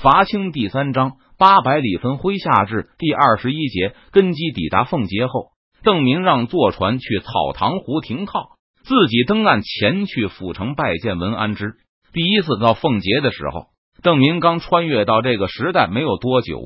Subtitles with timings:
[0.00, 5.48] 伐清第三章八百里分麾下至第二十一节根基抵达凤节后，
[5.82, 8.50] 邓明让坐船去草堂湖停靠，
[8.84, 11.72] 自己登岸前去府城拜见文安之。
[12.12, 16.60] 第一次到凤节的时候，邓明刚穿越到这个时代没有多久，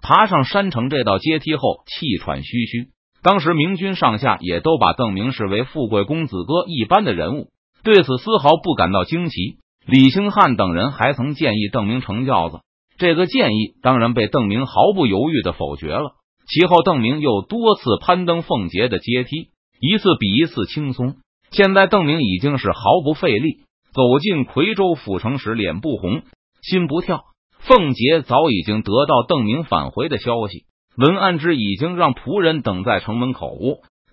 [0.00, 2.90] 爬上山城这道阶梯后气喘吁吁。
[3.20, 7.48] 当时明军上下也都把邓明视为富贵公子哥一般的人物，
[7.82, 9.58] 对此丝毫不感到惊奇。
[9.86, 12.60] 李兴汉等人还曾建议邓明乘轿子，
[12.98, 16.12] 这个建议当然被邓明毫不犹豫的否决了。
[16.46, 19.50] 其后，邓明又多次攀登凤节的阶梯，
[19.80, 21.16] 一次比一次轻松。
[21.50, 23.60] 现在，邓明已经是毫不费力
[23.92, 26.22] 走进夔州府城时，脸不红
[26.62, 27.22] 心不跳。
[27.58, 30.64] 凤节早已经得到邓明返回的消息，
[30.96, 33.56] 文安之已经让仆人等在城门口，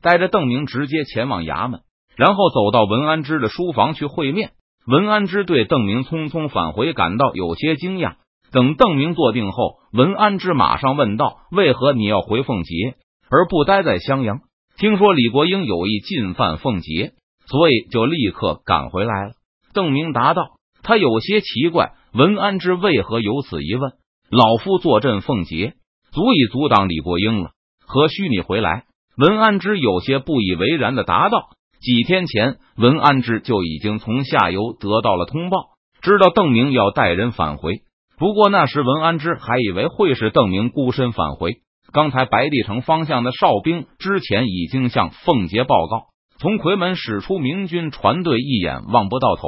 [0.01, 1.81] 带着邓明直接前往衙门，
[2.15, 4.51] 然后走到文安之的书房去会面。
[4.87, 8.15] 文安之对邓明匆匆返回感到有些惊讶。
[8.53, 12.95] 等邓明坐定后，文安之马上问道：“为何你要回凤节，
[13.29, 14.39] 而不待在襄阳？”
[14.79, 17.11] 听说李国英有意进犯凤节，
[17.47, 19.31] 所以就立刻赶回来了。
[19.73, 20.51] 邓明答道
[20.83, 23.91] ：“他有些奇怪，文安之为何有此一问？
[24.29, 25.73] 老夫坐镇凤节，
[26.13, 27.49] 足以阻挡李国英了，
[27.85, 28.85] 何须你回来？”
[29.17, 31.49] 文安之有些不以为然的答道。
[31.79, 35.57] 几天前，文安之就已经从下游得到了通报，
[36.01, 37.81] 知道邓明要带人返回。
[38.17, 41.57] 不过那时文安之还以为会是邓明孤身返回。
[41.93, 46.07] 刚才白帝城方向的哨兵之前已经向凤杰报告，
[46.39, 49.47] 从夔门驶出明军船队，一眼望不到头。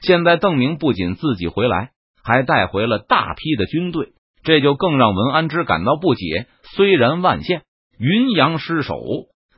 [0.00, 1.90] 现在邓明不仅自己回来，
[2.24, 4.08] 还带回了大批的军队，
[4.42, 6.46] 这就更让文安之感到不解。
[6.74, 7.62] 虽然万县
[7.98, 8.96] 云阳失守。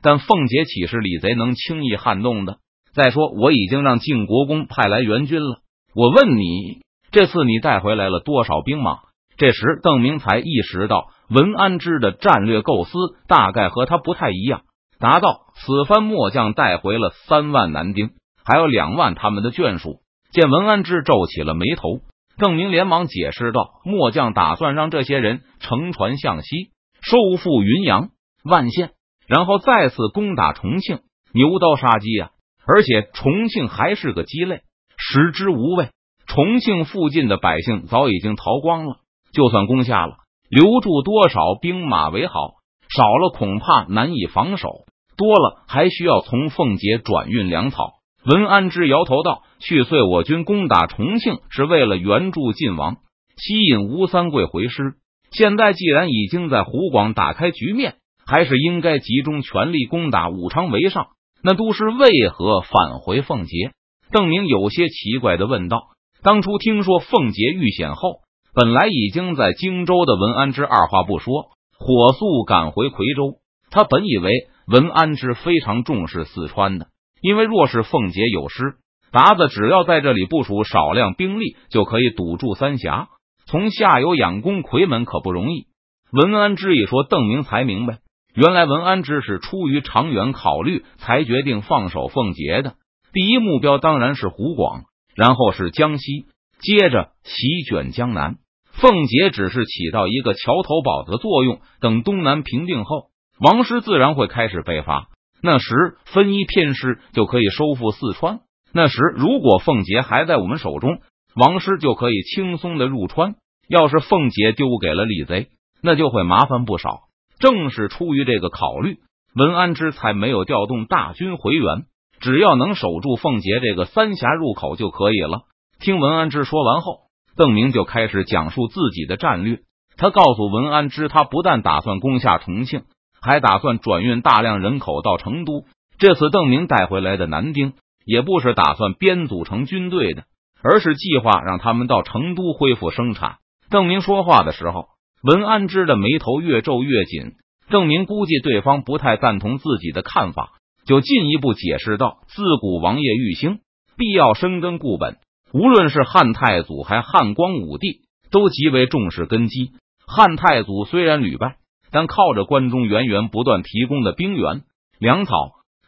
[0.01, 2.57] 但凤姐岂是李贼能轻易撼动的？
[2.93, 5.59] 再说，我已经让晋国公派来援军了。
[5.93, 8.99] 我问你，这次你带回来了多少兵马？
[9.37, 12.91] 这时，邓明才意识到文安之的战略构思
[13.27, 14.63] 大概和他不太一样，
[14.99, 18.09] 答道：“此番末将带回了三万男丁，
[18.43, 20.01] 还有两万他们的眷属。”
[20.31, 22.01] 见文安之皱起了眉头，
[22.37, 26.71] 邓明连忙解释道：“末将打算让这些人乘船向西，
[27.01, 28.09] 收复云阳、
[28.43, 28.91] 万县。”
[29.29, 31.01] 然后再次攻打重庆，
[31.33, 32.31] 牛刀杀鸡啊！
[32.65, 34.61] 而且重庆还是个鸡肋，
[34.97, 35.89] 食之无味。
[36.25, 38.97] 重庆附近的百姓早已经逃光了，
[39.31, 40.15] 就算攻下了，
[40.49, 42.53] 留住多少兵马为好？
[42.89, 44.67] 少了恐怕难以防守，
[45.15, 47.93] 多了还需要从奉节转运粮草。
[48.25, 52.97] 文安之摇头道：“去岁我军攻打重庆是为了援助晋王，
[53.37, 54.95] 吸引吴三桂回师。
[55.31, 57.93] 现在既然已经在湖广打开局面。”
[58.29, 61.07] 还是应该集中全力攻打武昌为上。
[61.41, 63.71] 那都师为何返回凤节？
[64.11, 65.81] 邓明有些奇怪的问道。
[66.21, 68.19] 当初听说凤节遇险后，
[68.53, 73.39] 本来已经在荆州的文安之二话不说，火速赶回夔州。
[73.71, 74.31] 他本以为
[74.67, 76.87] 文安之非常重视四川的，
[77.21, 78.75] 因为若是凤节有失，
[79.11, 83.07] 达子只要在这里部署少量兵力，就可以堵住三峡，
[83.45, 85.67] 从下游养攻夔门可不容易。
[86.11, 87.99] 文安之一说，邓明才明白。
[88.39, 92.75] 原来文安之是出于长远考虑才决定放手凤节的。
[93.11, 94.83] 第一目标当然是湖广，
[95.13, 96.25] 然后是江西，
[96.61, 98.37] 接着席卷江南。
[98.71, 101.59] 凤节只是起到一个桥头堡的作用。
[101.81, 103.07] 等东南平定后，
[103.41, 105.09] 王师自然会开始北伐。
[105.43, 108.39] 那时分一片师就可以收复四川。
[108.71, 111.01] 那时如果凤节还在我们手中，
[111.35, 113.35] 王师就可以轻松的入川。
[113.67, 115.49] 要是凤节丢给了李贼，
[115.83, 117.08] 那就会麻烦不少。
[117.39, 118.97] 正是出于这个考虑，
[119.33, 121.85] 文安之才没有调动大军回援，
[122.19, 125.43] 只要能守住凤节这个三峡入口就可以了。
[125.79, 127.03] 听文安之说完后，
[127.37, 129.59] 邓明就开始讲述自己的战略。
[129.95, 132.83] 他告诉文安之，他不但打算攻下重庆，
[133.21, 135.63] 还打算转运大量人口到成都。
[135.97, 137.73] 这次邓明带回来的男丁，
[138.05, 140.23] 也不是打算编组成军队的，
[140.61, 143.37] 而是计划让他们到成都恢复生产。
[143.69, 144.87] 邓明说话的时候。
[145.21, 147.33] 文安之的眉头越皱越紧，
[147.69, 150.53] 证明估计对方不太赞同自己的看法，
[150.85, 153.59] 就进一步解释道：“自古王爷欲兴，
[153.97, 155.17] 必要深根固本。
[155.51, 158.01] 无论是汉太祖还汉光武帝，
[158.31, 159.71] 都极为重视根基。
[160.07, 161.57] 汉太祖虽然屡败，
[161.91, 164.61] 但靠着关中源源不断提供的兵源、
[164.99, 165.33] 粮草，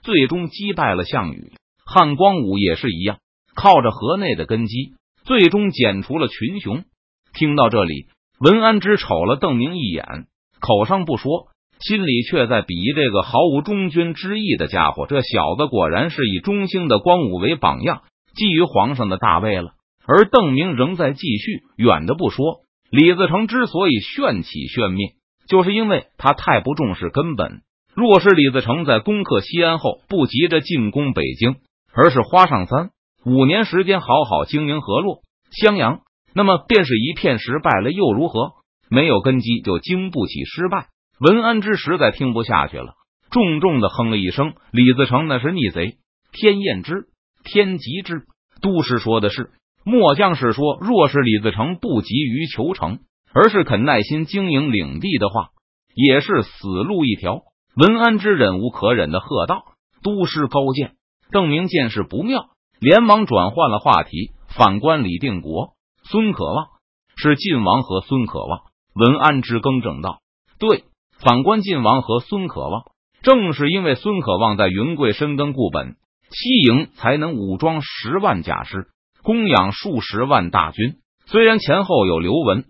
[0.04, 1.54] 最终击败了项羽。
[1.86, 3.20] 汉光武也是一样，
[3.56, 6.84] 靠着河内的根基，最终剪除了群雄。”
[7.34, 8.08] 听到这里。
[8.42, 10.26] 文安之瞅了邓明一眼，
[10.60, 11.50] 口上不说，
[11.80, 15.06] 心里却在鄙夷这个毫无忠君之意的家伙。
[15.08, 18.02] 这小子果然是以中兴的光武为榜样，
[18.34, 19.74] 觊觎皇上的大位了。
[20.08, 25.10] 而邓明仍在继续，远的不说，李自成之所以炫起炫灭，
[25.48, 27.62] 就是因为他太不重视根本。
[27.94, 31.58] 若是李自成在攻克西安后不急着进攻北京，
[31.94, 32.90] 而是花上三
[33.24, 35.20] 五年时间好好经营河洛、
[35.52, 36.00] 襄阳，
[36.34, 38.54] 那么便是一片失败了又如何？
[38.90, 40.88] 没有根基就经不起失败。
[41.20, 42.94] 文安之实在听不下去了，
[43.30, 45.98] 重重的哼了一声：“李自成那是逆贼，
[46.32, 47.06] 天厌之，
[47.44, 48.24] 天极之。”
[48.62, 49.52] 都师说的是。
[49.84, 53.00] 末将是说：“若是李自成不急于求成，
[53.34, 55.50] 而是肯耐心经营领地的话，
[55.96, 57.42] 也是死路一条。”
[57.76, 59.64] 文安之忍无可忍的喝道
[60.04, 60.92] ：“都师高见！”
[61.32, 62.50] 邓明见势不妙，
[62.80, 65.74] 连忙转换了话题，反观李定国、
[66.12, 66.68] 孙可望
[67.16, 68.64] 是晋王和孙可望。
[68.94, 70.20] 文安之更正道
[70.60, 70.84] ：“对，
[71.24, 72.84] 反观晋王和孙可望，
[73.24, 75.96] 正是因为孙可望在云贵深耕固本，
[76.30, 78.88] 西营才能武装十万甲师。”
[79.24, 80.96] 供养数十万大军，
[81.28, 82.66] 虽然前后有刘文，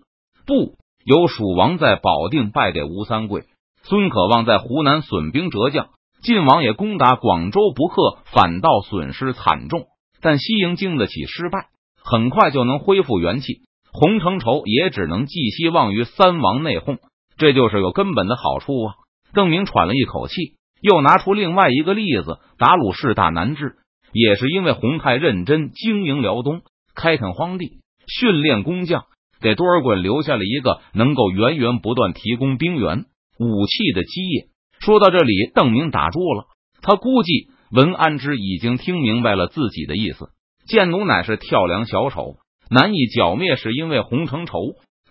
[0.46, 3.46] 不有蜀王在保定败给吴三桂，
[3.82, 5.88] 孙可望在湖南损兵折将，
[6.22, 9.86] 晋王也攻打广州不克，反倒损失惨重。
[10.20, 11.68] 但西营经得起失败，
[12.04, 13.62] 很快就能恢复元气。
[13.92, 16.98] 洪承畴也只能寄希望于三王内讧，
[17.36, 18.94] 这就是有根本的好处啊！
[19.34, 20.34] 邓明喘了一口气，
[20.80, 23.76] 又拿出另外一个例子：打鲁势大难治。
[24.12, 26.60] 也是因为洪泰认真经营辽东，
[26.94, 29.04] 开垦荒地，训练工匠，
[29.40, 33.06] 给多尔衮留下了一个能够源源不断提供兵源、
[33.38, 34.48] 武器的基业。
[34.80, 36.44] 说到这里，邓明打住了，
[36.82, 40.28] 他估计文安之已经听明白了自己的意思。
[40.72, 42.36] 贱奴乃是跳梁小丑，
[42.70, 44.58] 难以剿灭，是因为洪承畴、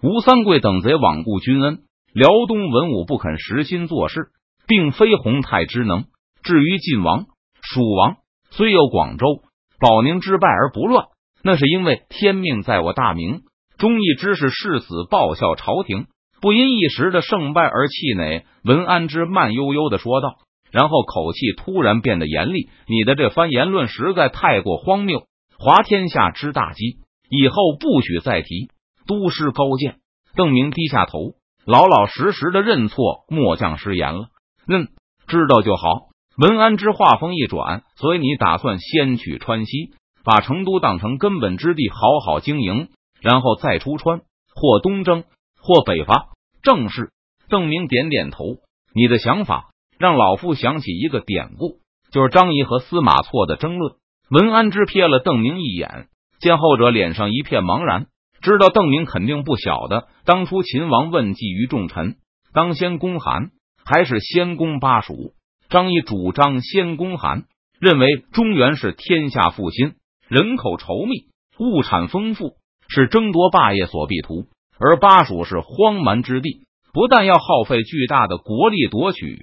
[0.01, 1.81] 吴三桂等贼罔顾君恩，
[2.15, 4.29] 辽东文武不肯实心做事，
[4.65, 6.05] 并非洪泰之能。
[6.41, 7.27] 至于晋王、
[7.61, 8.15] 蜀王。
[8.49, 9.27] 虽有广州、
[9.79, 11.05] 保宁之败而不乱，
[11.43, 13.41] 那是因为天命在我大明。
[13.77, 16.07] 忠义之士誓死报效朝廷，
[16.41, 18.45] 不因一时的胜败而气馁。
[18.63, 20.37] 文安之慢悠悠的说道，
[20.71, 25.27] 然后口气突然变得严厉：“你的这番言论实在太过荒谬，
[25.63, 26.97] 滑天下之大稽，
[27.29, 28.71] 以后不许再提。”
[29.05, 29.99] 都师高见。
[30.35, 31.35] 邓明低下头，
[31.65, 34.29] 老老实实的认错，末将失言了。
[34.67, 34.87] 嗯，
[35.27, 36.09] 知道就好。
[36.37, 39.91] 文安之话锋一转，所以你打算先取川西，
[40.23, 42.87] 把成都当成根本之地，好好经营，
[43.19, 44.21] 然后再出川，
[44.55, 45.25] 或东征，
[45.59, 46.29] 或北伐。
[46.63, 47.11] 正是。
[47.49, 48.45] 邓明点点头。
[48.95, 51.79] 你的想法让老夫想起一个典故，
[52.11, 53.95] 就是张仪和司马错的争论。
[54.31, 56.07] 文安之瞥了邓明一眼，
[56.39, 58.05] 见后者脸上一片茫然，
[58.41, 62.15] 知道邓明肯定不晓得当初秦王问计于众臣，
[62.53, 63.49] 当先攻韩
[63.83, 65.33] 还是先攻巴蜀。
[65.67, 67.43] 张仪主张先攻韩，
[67.77, 69.95] 认为中原是天下复兴，
[70.29, 71.25] 人口稠密，
[71.59, 72.53] 物产丰富，
[72.87, 74.45] 是争夺霸业所必图；
[74.79, 76.61] 而巴蜀是荒蛮之地，
[76.93, 79.37] 不但要耗费巨大的国力夺取，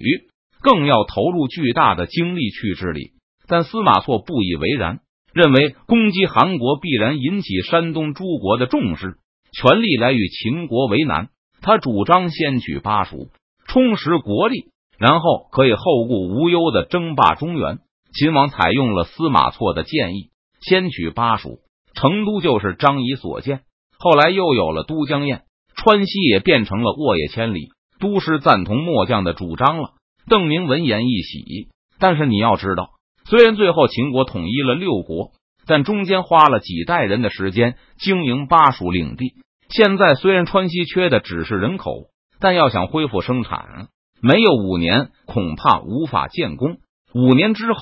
[0.63, 3.11] 更要投入巨大的精力去治理。
[3.49, 4.99] 但司马错不以为然，
[5.33, 9.17] 认为攻击韩国必然引起山东诸国的重视，
[9.51, 11.29] 全力来与秦国为难。
[11.61, 13.31] 他主张先取巴蜀，
[13.67, 14.69] 充实国力。
[14.99, 17.79] 然后可以后顾无忧的争霸中原。
[18.13, 20.29] 秦王采用了司马错的建议，
[20.59, 21.59] 先取巴蜀，
[21.93, 23.61] 成都就是张仪所建。
[23.97, 25.43] 后来又有了都江堰，
[25.73, 27.69] 川西也变成了沃野千里。
[27.99, 29.91] 都师赞同末将的主张了。
[30.27, 32.89] 邓明闻言一喜，但是你要知道，
[33.29, 35.33] 虽然最后秦国统一了六国，
[35.67, 39.33] 但中间花了几代人的时间经营巴蜀领地。
[39.69, 41.91] 现在虽然川西缺的只是人口，
[42.39, 43.87] 但要想恢复生产。
[44.19, 46.77] 没有五年，恐怕无法建功。
[47.13, 47.79] 五年之后，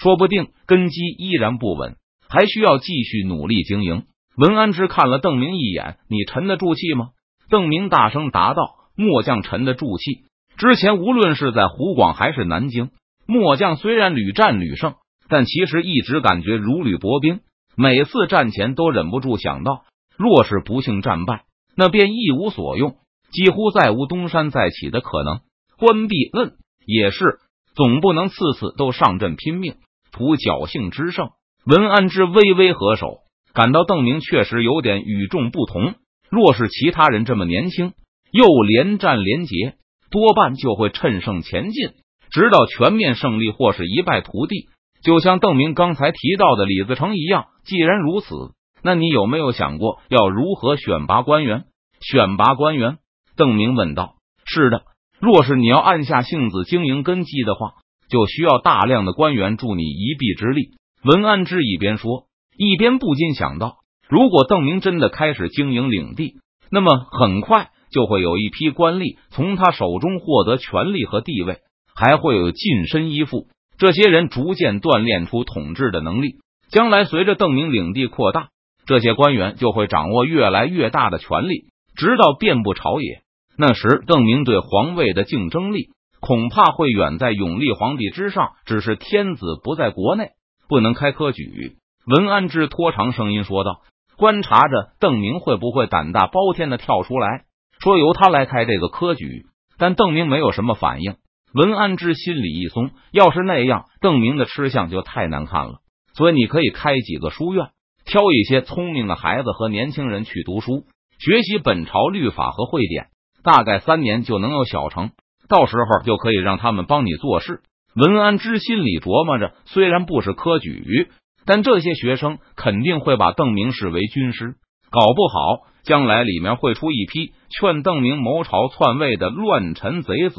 [0.00, 1.94] 说不定根基依然不稳，
[2.28, 4.02] 还需要继续努力经营。
[4.36, 7.10] 文安之看了邓明一眼：“你沉得住气吗？”
[7.48, 10.24] 邓明大声答道：“末将沉得住气。
[10.56, 12.90] 之前无论是在湖广还是南京，
[13.28, 14.94] 末将虽然屡战屡胜，
[15.28, 17.40] 但其实一直感觉如履薄冰。
[17.76, 19.84] 每次战前都忍不住想到，
[20.16, 21.44] 若是不幸战败，
[21.76, 22.96] 那便一无所用，
[23.30, 25.40] 几乎再无东山再起的可能。”
[25.78, 26.54] 关闭问
[26.86, 27.38] 也是，
[27.76, 29.74] 总不能次次都上阵拼命，
[30.10, 31.28] 图侥幸之胜。
[31.66, 33.18] 文安之微微合手，
[33.52, 35.94] 感到邓明确实有点与众不同。
[36.30, 37.92] 若是其他人这么年轻，
[38.32, 39.76] 又连战连捷，
[40.10, 41.90] 多半就会趁胜前进，
[42.30, 44.68] 直到全面胜利或是一败涂地。
[45.02, 47.46] 就像邓明刚才提到的李自成一样。
[47.64, 48.34] 既然如此，
[48.82, 51.64] 那你有没有想过要如何选拔官员？
[52.00, 52.98] 选拔官员？
[53.36, 54.14] 邓明问道。
[54.44, 54.82] 是的。
[55.20, 57.72] 若是你要按下性子经营根基的话，
[58.08, 60.70] 就需要大量的官员助你一臂之力。
[61.04, 66.34] 文安之一边说，一边不禁想到：如果邓明真的开始经营领地，
[66.70, 71.58] 那么很快就会有一批官吏从他手中获得权力和地位，
[71.98, 73.48] 还会有近身依附。
[73.76, 76.36] 这些人逐渐锻炼出统治的能力，
[76.70, 78.50] 将来随着邓明领地扩大，
[78.86, 81.64] 这些官员就会掌握越来越大的权力，
[81.96, 83.22] 直到遍布朝野。
[83.56, 85.88] 那时，邓明对皇位的竞争力
[86.20, 88.52] 恐怕会远在永历皇帝之上。
[88.64, 90.30] 只是天子不在国内，
[90.68, 91.76] 不能开科举。
[92.06, 93.80] 文安之拖长声音说道，
[94.16, 97.42] 观察着邓明会不会胆大包天的跳出来
[97.80, 99.46] 说由他来开这个科举。
[99.76, 101.16] 但邓明没有什么反应。
[101.54, 105.80] 文安之心里一松，要是那样，邓明的吃相就太难看了。
[106.14, 107.68] 所以你可以开几个书院，
[108.04, 110.84] 挑一些聪明的孩子和年轻人去读书，
[111.18, 113.06] 学习本朝律法和会典，
[113.42, 115.12] 大概三年就能有小成。
[115.48, 117.60] 到时候就可以让他们帮你做事。
[117.94, 121.08] 文安之心里琢磨着，虽然不是科举，
[121.46, 124.56] 但这些学生肯定会把邓明视为军师，
[124.90, 130.36] 搞不好将来里面会出一批劝邓明谋朝篡位的乱臣贼子。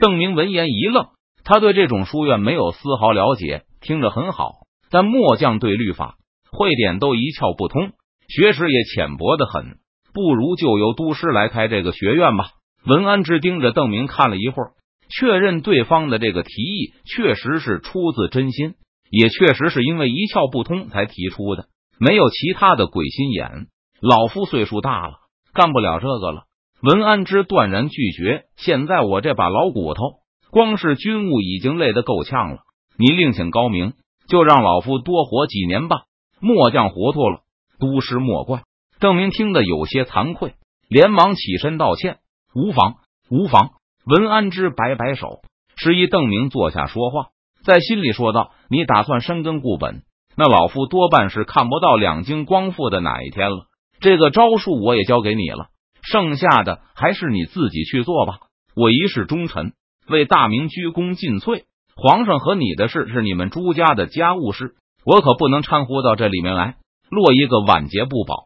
[0.00, 1.08] 邓明闻言一愣，
[1.42, 4.52] 他对这种书院没有丝毫了解，听着很好，
[4.90, 6.18] 但末将对律法、
[6.52, 7.90] 会典都一窍不通，
[8.28, 9.78] 学识也浅薄的很，
[10.14, 12.50] 不如就由督师来开这个学院吧。
[12.86, 14.70] 文安之盯着邓明看了一会儿，
[15.10, 18.74] 确认对方的这个提议确实是出自真心，
[19.10, 21.66] 也确实是因为一窍不通才提出的，
[21.98, 23.66] 没有其他的鬼心眼。
[24.00, 25.14] 老夫岁数大了，
[25.52, 26.44] 干不了这个了。
[26.80, 28.44] 文安之断然拒绝。
[28.56, 30.20] 现在我这把老骨头，
[30.50, 32.58] 光是军务已经累得够呛了。
[32.96, 33.94] 你另请高明，
[34.28, 36.02] 就让老夫多活几年吧。
[36.40, 37.40] 末将糊涂了，
[37.80, 38.62] 督师莫怪。
[39.00, 40.54] 邓明听得有些惭愧，
[40.88, 42.18] 连忙起身道歉
[42.54, 42.96] ：“无妨，
[43.28, 43.70] 无妨。”
[44.06, 45.40] 文安之摆摆手，
[45.76, 47.26] 示意邓明坐下说话，
[47.64, 50.02] 在心里说道：“你打算深耕固本，
[50.36, 53.66] 那老夫多半是看不到两京光复的哪一天了。
[54.00, 55.66] 这个招数我也交给你了。”
[56.02, 58.38] 剩下的还是你自己去做吧。
[58.74, 59.72] 我一世忠臣，
[60.08, 61.64] 为大明鞠躬尽瘁。
[61.96, 66.76] 皇上和你的事是你们朱家的家务事，我可不能掺和到这里面来，
[67.10, 68.44] 落一个晚节不保。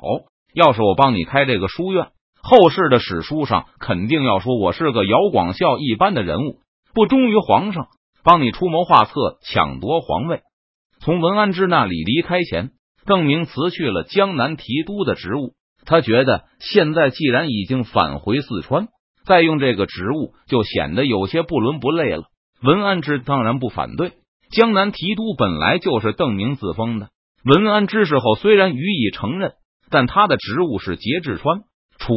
[0.55, 2.09] 要是我帮你开这个书院，
[2.43, 6.61] 后世的史书上肯定要说我是个姚广孝一般的人物，
[6.95, 7.89] 不忠于皇上，
[8.25, 10.41] 帮你出谋划策，抢夺皇位。
[11.01, 12.71] 从文安之那里离开前，
[13.05, 15.53] 邓明辞去了江南提督的职务。
[15.85, 18.89] 他觉得现在既然已经返回四川，
[19.25, 22.25] 再用这个职务就显得有些不伦不类了。
[22.63, 24.13] 文安之当然不反对，
[24.51, 27.09] 江南提督本来就是邓明自封的。
[27.45, 29.53] 文安之事后虽然予以承认，
[29.91, 31.63] 但他的职务是节制川、
[31.99, 32.15] 楚、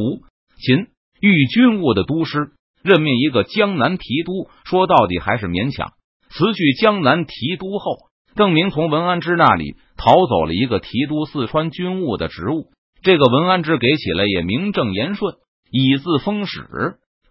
[0.58, 0.88] 秦、
[1.20, 2.52] 豫军务的督师，
[2.84, 5.94] 任命一个江南提督，说到底还是勉强。
[6.30, 7.98] 辞去江南提督后，
[8.36, 12.68] 邓明从文安之那里逃走了一个提督四川军务的职务。
[13.06, 15.36] 这个文安之给起来也名正言顺，
[15.70, 16.64] 以字封史，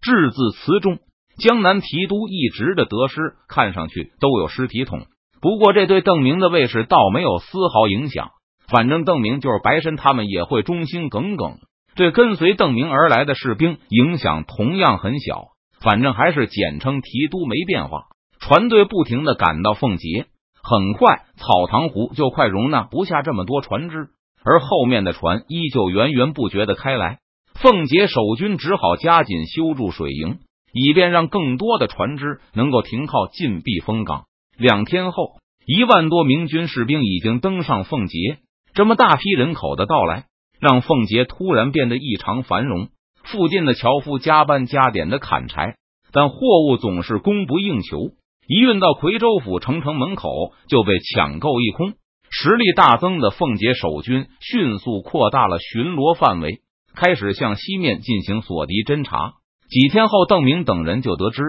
[0.01, 0.99] 字字词中。
[1.37, 5.01] 江南提督一直的得失，看上去都有失体统。
[5.41, 8.31] 不过这对邓明的卫士倒没有丝毫影响。
[8.69, 11.57] 反正邓明就是白身，他们也会忠心耿耿。
[11.97, 15.47] 对跟随邓明而来的士兵影响同样很小。
[15.81, 18.05] 反正还是简称提督没变化。
[18.39, 20.27] 船队不停的赶到奉节，
[20.63, 24.11] 很快草堂湖就快容纳不下这么多船只。
[24.45, 27.19] 而后面的船依旧源源不绝的开来，
[27.55, 30.39] 凤节守军只好加紧修筑水营，
[30.73, 34.25] 以便让更多的船只能够停靠禁闭风港。
[34.59, 38.39] 两天后，一万多明军士兵已经登上凤节。
[38.75, 40.25] 这么大批人口的到来，
[40.61, 42.89] 让凤节突然变得异常繁荣。
[43.23, 45.77] 附近的樵夫加班加点的砍柴，
[46.13, 46.37] 但货
[46.69, 48.11] 物总是供不应求，
[48.47, 51.95] 一运到夔州府城城门口就被抢购一空。
[52.37, 56.63] 实力大增的奉节守军迅速扩大了巡逻范围，
[56.97, 59.35] 开始向西面进行锁敌侦查。
[59.69, 61.43] 几天后，邓明等人就得知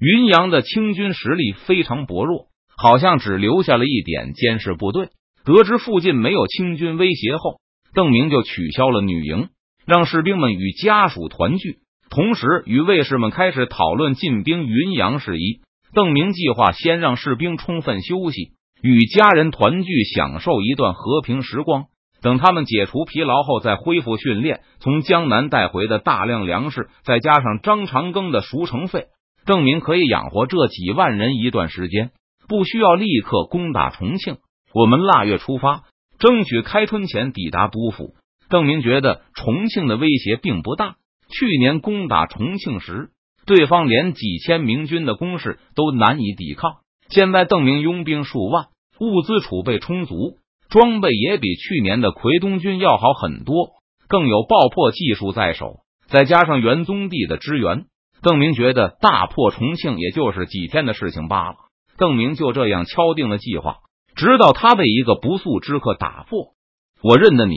[0.00, 2.46] 云阳的清军实力非常薄弱，
[2.76, 5.10] 好像只留下了一点监视部队。
[5.44, 7.60] 得知附近没有清军威胁后，
[7.94, 9.48] 邓明就取消了女营，
[9.86, 11.78] 让士兵们与家属团聚，
[12.10, 15.60] 同时与卫士们开始讨论进兵云阳事宜。
[15.94, 18.54] 邓明计划先让士兵充分休息。
[18.82, 21.84] 与家人团聚，享受一段和平时光。
[22.20, 24.60] 等他们解除疲劳后，再恢复训练。
[24.80, 29.06] 从江南带回的大量粮食，再加上张长庚的赎城费，
[29.46, 32.10] 邓明可以养活这几万人一段时间，
[32.48, 34.38] 不需要立刻攻打重庆。
[34.74, 35.82] 我们腊月出发，
[36.18, 38.14] 争取开春前抵达都府。
[38.48, 40.96] 邓明觉得重庆的威胁并不大。
[41.28, 43.10] 去年攻打重庆时，
[43.46, 46.81] 对方连几千明军的攻势都难以抵抗。
[47.12, 48.68] 现在邓明拥兵数万。
[48.98, 50.38] 物资储备充足，
[50.70, 53.72] 装备也比去年的奎东军要好很多。
[54.08, 57.84] 更有爆破技术在手，再加上元宗帝的支援，
[58.22, 61.56] 邓明觉得大破重庆也就是几天的事情罢了。
[61.98, 63.78] 邓明就这样敲定了计划，
[64.14, 66.54] 直到他被一个不速之客打破。
[67.02, 67.56] 我认得你。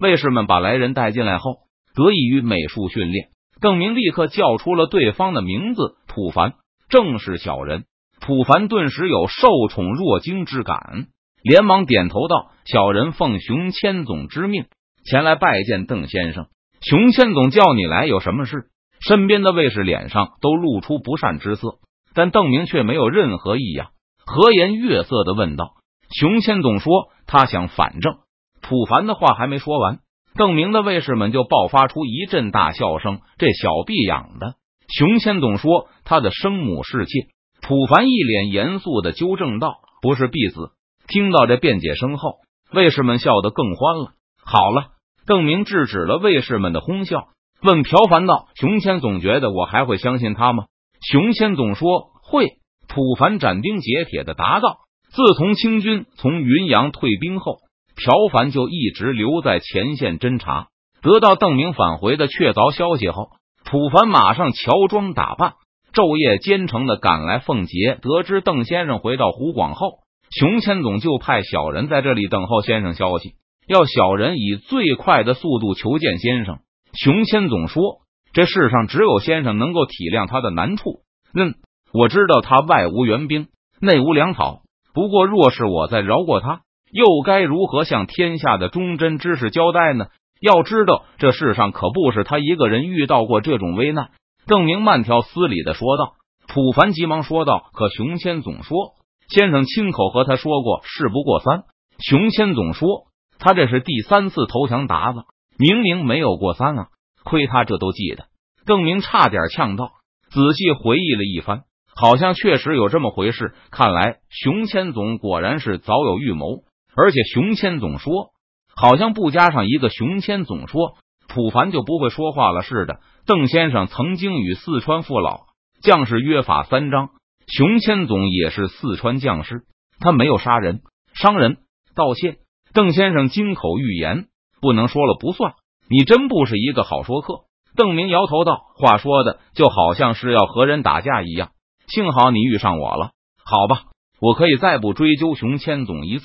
[0.00, 1.56] 卫士们把来人带进来后，
[1.94, 3.28] 得益于美术训练，
[3.60, 6.54] 邓明立刻叫出了对方的名字：普凡，
[6.88, 7.84] 正是小人。
[8.26, 11.08] 普凡顿时有受宠若惊之感，
[11.42, 14.64] 连忙点头道：“小人奉熊千总之命
[15.04, 16.46] 前来拜见邓先生。
[16.80, 18.68] 熊千总叫你来有什么事？”
[19.06, 21.80] 身边的卫士脸上都露出不善之色。
[22.14, 23.88] 但邓明却没有任何异样，
[24.24, 25.74] 和颜悦色的问道
[26.10, 28.14] ：“熊千总说他想反正。”
[28.62, 29.98] 普凡的话还没说完，
[30.34, 33.20] 邓明的卫士们就爆发出一阵大笑声。
[33.36, 34.54] 这小婢养的，
[34.88, 37.33] 熊千总说他的生母是妾。
[37.66, 40.72] 普凡一脸严肃的纠正道：“不是婢子。”
[41.08, 42.34] 听到这辩解声后，
[42.72, 44.12] 卫士们笑得更欢了。
[44.44, 44.88] 好了，
[45.26, 47.28] 邓明制止了卫士们的哄笑，
[47.62, 50.64] 问朴凡道：“熊千总觉得我还会相信他吗？”
[51.10, 52.46] 熊千总说会，
[52.86, 57.58] 普凡斩钉截铁的答道：“自从清军从云阳退兵后，
[57.96, 60.68] 朴凡就一直留在前线侦查。
[61.00, 63.30] 得到邓明返回的确凿消息后，
[63.64, 65.54] 普凡马上乔装打扮，
[65.94, 67.98] 昼夜兼程的赶来奉节。
[68.02, 73.34] 得知邓先生回到湖广后，熊千总就派小人在这里等候先生消息，
[73.66, 76.58] 要小人以最快的速度求见先生。
[76.92, 78.00] 熊千总说。”
[78.34, 81.02] 这世上只有先生能够体谅他的难处。
[81.36, 81.54] 嗯，
[81.92, 83.46] 我知道他外无援兵，
[83.80, 84.62] 内无粮草。
[84.92, 90.06] 不过，若是我再饶过他，又该如何向天下的忠贞之士交代呢？
[90.40, 94.10] 要知道，这世上可不是他一个人遇到过这种危难。
[94.46, 96.14] 邓明慢条斯理的说道。
[96.46, 98.94] 普凡急忙说道：“可熊谦总说，
[99.28, 101.64] 先生亲口和他说过，事不过三。
[101.98, 103.06] 熊谦总说，
[103.38, 105.24] 他这是第三次投降鞑子，
[105.58, 106.88] 明明没有过三啊。”
[107.24, 108.26] 亏他这都记得，
[108.66, 109.92] 邓明差点呛到。
[110.28, 111.62] 仔细回忆了一番，
[111.96, 113.54] 好像确实有这么回事。
[113.70, 116.64] 看来熊谦总果然是早有预谋，
[116.94, 118.32] 而且熊谦总说，
[118.76, 120.96] 好像不加上一个熊谦总说，
[121.28, 123.00] 普凡就不会说话了似的。
[123.26, 125.46] 邓先生曾经与四川父老
[125.82, 127.10] 将士约法三章，
[127.46, 129.62] 熊千总也是四川将士，
[129.98, 130.82] 他没有杀人、
[131.14, 131.58] 伤人、
[131.94, 132.38] 盗窃。
[132.72, 134.26] 邓先生金口玉言，
[134.60, 135.54] 不能说了不算。
[135.88, 137.44] 你真不是一个好说客。
[137.76, 141.50] 邓明摇头道：“话说的就好像是要和人打架一样。
[141.86, 143.10] 幸好你遇上我了。
[143.44, 143.82] 好吧，
[144.20, 146.24] 我可以再不追究熊千总一次，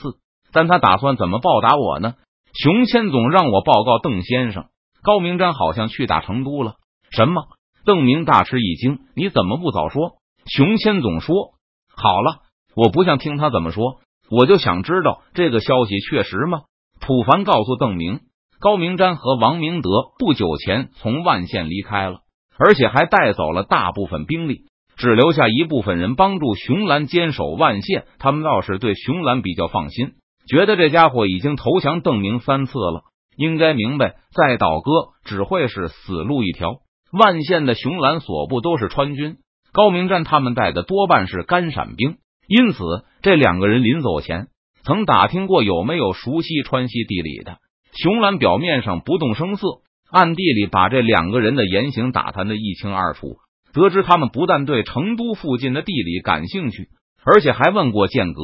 [0.53, 2.15] 但他打算怎么报答我呢？
[2.53, 4.67] 熊千总让我报告邓先生，
[5.01, 6.75] 高明瞻好像去打成都了。
[7.11, 7.43] 什么？
[7.85, 8.99] 邓明大吃一惊。
[9.15, 10.17] 你怎么不早说？
[10.45, 11.53] 熊千总说：
[11.95, 12.41] 好了，
[12.75, 16.61] 我不想听他怎么说，我就想知道这个消息确实吗？
[16.99, 18.21] 普凡告诉邓明。
[18.59, 22.19] 高明瞻和王明德不久前从万县离开了，
[22.57, 24.65] 而且还带走了大部分兵力，
[24.97, 28.05] 只留下一部分人帮助熊兰坚守万县。
[28.17, 33.03] 他们倒是对熊兰比较放心，觉得这家伙已经投降邓明三次了，
[33.39, 34.91] 应该明白再倒戈
[35.23, 36.81] 只会是死路一条。
[37.13, 39.37] 万县的熊兰所部都是川军，
[39.71, 42.17] 高明瞻他们带的多半是干陕兵，
[42.49, 42.83] 因此
[43.21, 44.47] 这两个人临走前
[44.83, 47.59] 曾打听过有没有熟悉川西地理的。
[47.93, 49.67] 熊兰表面上不动声色，
[50.11, 53.37] 暗地里把这两个人的言行打探的一清二楚。
[53.71, 56.89] 得知他们不但对成都附近的地理感兴趣，
[57.23, 58.41] 而且还问过剑阁、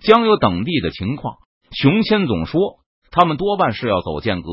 [0.00, 1.34] 江油等地的情况。
[1.72, 2.76] 熊千总说，
[3.16, 4.50] 他们多半是要走剑阁、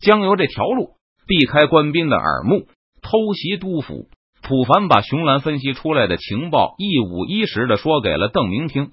[0.00, 0.96] 将由这条路，
[1.28, 2.66] 避开官兵的耳目，
[3.02, 4.08] 偷袭督府。
[4.42, 8.90] 楚凡把熊兰分析出来的情报一五一十的说给了邓明听。